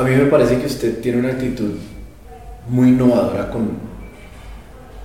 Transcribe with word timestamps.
A 0.00 0.02
mí 0.02 0.16
me 0.16 0.24
parece 0.24 0.58
que 0.58 0.66
usted 0.66 0.98
tiene 1.02 1.18
una 1.18 1.28
actitud 1.28 1.72
muy 2.70 2.88
innovadora 2.88 3.50
con, 3.50 3.72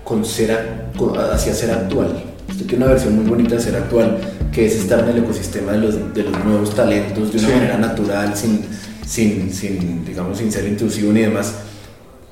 con 0.05 0.23
ser, 0.23 0.89
hacia 1.33 1.53
ser 1.53 1.71
actual. 1.71 2.23
Usted 2.47 2.65
tiene 2.65 2.85
una 2.85 2.93
versión 2.93 3.13
muy 3.13 3.25
bonita 3.25 3.55
de 3.55 3.61
ser 3.61 3.75
actual, 3.75 4.17
que 4.53 4.65
es 4.65 4.75
estar 4.75 5.01
en 5.01 5.09
el 5.09 5.17
ecosistema 5.17 5.73
de 5.73 5.79
los, 5.79 6.13
de 6.13 6.23
los 6.23 6.45
nuevos 6.45 6.73
talentos 6.73 7.33
de 7.33 7.39
una 7.39 7.49
manera 7.49 7.77
natural, 7.77 8.37
sin, 8.37 8.61
sin, 9.05 9.51
sin, 9.51 10.05
digamos, 10.05 10.37
sin 10.37 10.49
ser 10.49 10.65
intrusivo 10.65 11.11
ni 11.11 11.23
demás. 11.23 11.55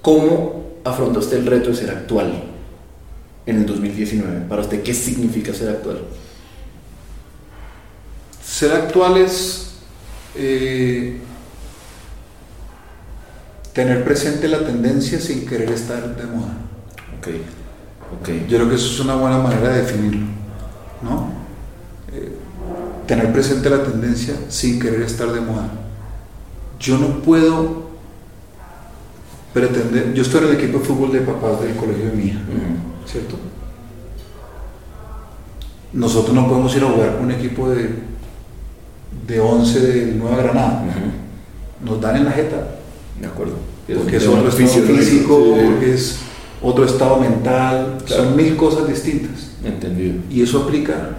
¿Cómo 0.02 0.78
afronta 0.86 1.20
usted 1.20 1.40
el 1.40 1.46
reto 1.48 1.72
de 1.72 1.76
ser 1.76 1.90
actual 1.90 2.46
en 3.46 3.58
el 3.58 3.66
2019? 3.66 4.46
Para 4.48 4.62
usted, 4.62 4.82
¿qué 4.84 4.94
significa 4.94 5.54
ser 5.54 5.68
actual? 5.68 6.00
Ser 8.42 8.72
actual 8.72 9.18
es 9.18 9.74
eh, 10.38 11.18
tener 13.74 14.04
presente 14.04 14.48
la 14.48 14.60
tendencia 14.60 15.20
sin 15.20 15.46
querer 15.46 15.72
estar 15.72 16.16
de 16.16 16.24
moda. 16.26 16.54
Okay. 17.20 17.42
Okay. 18.22 18.46
Yo 18.48 18.58
creo 18.58 18.70
que 18.70 18.76
eso 18.76 18.94
es 18.94 19.00
una 19.00 19.16
buena 19.16 19.40
manera 19.40 19.70
de 19.70 19.82
definirlo, 19.82 20.28
¿no? 21.02 21.30
Eh, 22.14 22.38
tener 23.08 23.34
presente 23.34 23.70
la 23.70 23.84
tendencia 23.84 24.36
sin 24.50 24.80
querer 24.80 25.02
estar 25.02 25.32
de 25.32 25.42
moda. 25.42 25.68
Yo 26.80 26.98
no 26.98 27.22
puedo 27.22 27.84
pretender, 29.54 30.14
yo 30.14 30.22
estoy 30.22 30.44
en 30.44 30.50
el 30.50 30.56
equipo 30.56 30.80
de 30.80 30.86
fútbol 30.86 31.12
de 31.12 31.22
papás 31.22 31.62
del 31.62 31.76
colegio 31.76 32.06
de 32.06 32.12
mi 32.12 32.26
hija, 32.26 32.40
¿cierto? 33.06 33.36
Nosotros 35.94 36.36
no 36.36 36.48
podemos 36.48 36.76
ir 36.76 36.84
a 36.84 36.88
jugar 36.88 37.16
con 37.16 37.26
un 37.26 37.32
equipo 37.32 37.70
de, 37.70 37.90
de 39.28 39.40
11 39.40 39.80
de 39.80 40.06
Nueva 40.14 40.38
Granada. 40.38 40.84
Nos 41.84 42.02
dan 42.02 42.18
en 42.18 42.26
la 42.26 42.32
jeta. 42.32 42.83
De 43.20 43.28
acuerdo. 43.28 43.56
Porque 43.88 44.18
es 44.18 44.28
otro 44.28 44.48
estado 44.50 44.86
físico, 44.86 45.56
porque 45.56 45.94
es 45.94 46.20
otro 46.62 46.86
estado 46.86 47.18
mental, 47.18 47.98
son 48.06 48.36
mil 48.36 48.56
cosas 48.56 48.88
distintas. 48.88 49.52
Entendido. 49.64 50.16
Y 50.30 50.44
eso 50.44 50.64
aplica 50.64 51.10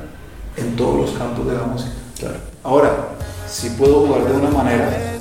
en 0.56 0.76
todos 0.76 0.96
los 0.96 1.18
campos 1.18 1.46
de 1.46 1.54
la 1.54 1.62
música. 1.64 1.92
Claro. 2.18 2.36
Ahora, 2.62 3.08
si 3.48 3.70
puedo 3.70 4.06
jugar 4.06 4.26
de 4.26 4.36
una 4.38 4.50
manera 4.50 5.18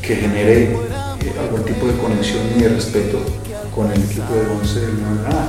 que 0.00 0.16
genere 0.16 0.72
eh, 0.72 1.32
algún 1.40 1.62
tipo 1.64 1.86
de 1.86 1.96
conexión 1.96 2.42
y 2.56 2.62
de 2.62 2.68
respeto 2.70 3.18
con 3.74 3.90
el 3.90 4.02
equipo 4.02 4.34
de 4.34 4.46
once 4.46 4.80
del 4.80 5.00
Nueva 5.00 5.48